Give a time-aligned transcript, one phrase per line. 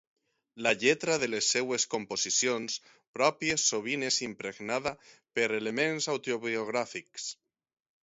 [0.67, 2.79] La lletra de les seves composicions
[3.19, 7.33] pròpies sovint és impregnada per elements autobiogràfics.